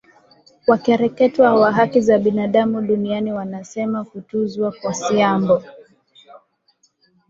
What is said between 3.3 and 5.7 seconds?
wanasema kutuzwa kwa siambo